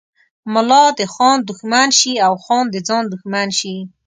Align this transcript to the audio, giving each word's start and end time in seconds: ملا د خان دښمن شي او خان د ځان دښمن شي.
ملا 0.53 0.83
د 0.97 0.99
خان 1.13 1.37
دښمن 1.49 1.89
شي 1.99 2.13
او 2.25 2.33
خان 2.43 2.65
د 2.73 2.75
ځان 2.87 3.03
دښمن 3.13 3.47
شي. 3.59 3.75